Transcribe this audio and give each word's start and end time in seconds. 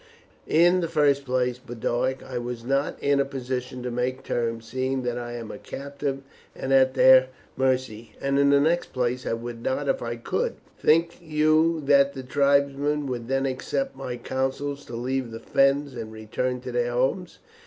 "In 0.47 0.79
the 0.79 0.87
first 0.87 1.25
place, 1.25 1.59
Boduoc, 1.59 2.23
I 2.23 2.39
was 2.39 2.63
not 2.63 2.99
in 3.03 3.19
a 3.19 3.23
position 3.23 3.83
to 3.83 3.91
make 3.91 4.23
terms, 4.23 4.65
seeing 4.67 5.03
that 5.03 5.19
I 5.19 5.33
am 5.33 5.51
a 5.51 5.59
captive 5.59 6.23
and 6.55 6.73
at 6.73 6.95
their 6.95 7.27
mercy; 7.55 8.15
and 8.19 8.39
in 8.39 8.49
the 8.49 8.59
next 8.59 8.93
place, 8.93 9.27
I 9.27 9.33
would 9.33 9.61
not 9.61 9.87
if 9.87 10.01
I 10.01 10.15
could. 10.15 10.55
Think 10.79 11.19
you 11.21 11.81
that 11.85 12.13
the 12.15 12.23
tribesmen 12.23 13.05
would 13.05 13.27
then 13.27 13.45
accept 13.45 13.95
my 13.95 14.17
counsels 14.17 14.85
to 14.85 14.95
leave 14.95 15.29
the 15.29 15.39
Fens 15.39 15.93
and 15.93 16.11
return 16.11 16.61
to 16.61 16.71
their 16.71 16.91
homes? 16.93 17.37